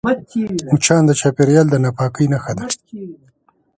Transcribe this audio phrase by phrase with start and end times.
[0.71, 2.63] مچان د چاپېریال د ناپاکۍ نښه ده